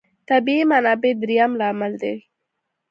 [0.29, 2.15] طبیعي منابع درېیم لامل دی.